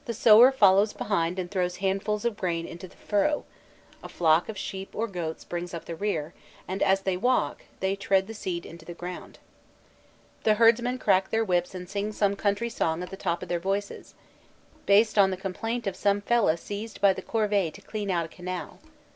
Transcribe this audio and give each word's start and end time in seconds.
The 0.05 0.15
sower 0.15 0.51
follows 0.51 0.93
behind 0.93 1.37
and 1.37 1.51
throws 1.51 1.75
handfuls 1.75 2.25
of 2.25 2.35
grain 2.35 2.65
into 2.65 2.87
the 2.87 2.95
furrow: 2.95 3.45
a 4.03 4.09
flock 4.09 4.49
of 4.49 4.57
sheep 4.57 4.89
or 4.95 5.05
goats 5.05 5.43
brings 5.43 5.75
up 5.75 5.85
the 5.85 5.95
rear, 5.95 6.33
and 6.67 6.81
as 6.81 7.01
they 7.01 7.15
walk, 7.15 7.65
they 7.81 7.95
tread 7.95 8.25
the 8.25 8.33
seed 8.33 8.65
into 8.65 8.83
the 8.83 8.95
ground. 8.95 9.37
The 10.41 10.55
herdsmen 10.55 10.97
crack 10.97 11.29
their 11.29 11.45
whips 11.45 11.75
and 11.75 11.87
sing 11.87 12.13
some 12.13 12.35
country 12.35 12.67
song 12.67 13.03
at 13.03 13.11
the 13.11 13.15
top 13.15 13.43
of 13.43 13.47
their 13.47 13.59
voices, 13.59 14.15
based 14.87 15.19
on 15.19 15.29
the 15.29 15.37
complaint 15.37 15.85
of 15.85 15.95
some 15.95 16.19
fellah 16.21 16.57
seized 16.57 16.99
by 16.99 17.13
the 17.13 17.21
corvée 17.21 17.71
to 17.71 17.81
clean 17.83 18.09
out 18.09 18.25
a 18.25 18.29
canal. 18.29 18.79